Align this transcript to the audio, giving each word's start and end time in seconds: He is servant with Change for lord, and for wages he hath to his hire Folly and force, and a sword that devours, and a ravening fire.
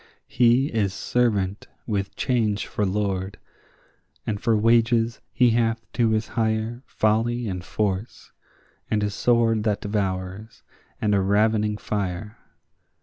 He 0.27 0.65
is 0.69 0.95
servant 0.95 1.67
with 1.85 2.15
Change 2.15 2.65
for 2.65 2.87
lord, 2.87 3.37
and 4.25 4.41
for 4.41 4.57
wages 4.57 5.21
he 5.31 5.51
hath 5.51 5.85
to 5.91 6.09
his 6.09 6.29
hire 6.29 6.81
Folly 6.87 7.47
and 7.47 7.63
force, 7.63 8.31
and 8.89 9.03
a 9.03 9.11
sword 9.11 9.63
that 9.65 9.81
devours, 9.81 10.63
and 10.99 11.13
a 11.13 11.21
ravening 11.21 11.77
fire. 11.77 12.39